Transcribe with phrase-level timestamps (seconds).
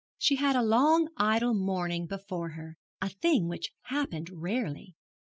[0.17, 4.95] She had a long idle morning before her, a thing which happened rarely.